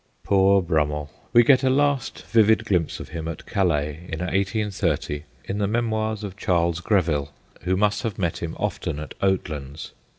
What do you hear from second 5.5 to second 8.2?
the memoirs of Charles Greville, who must have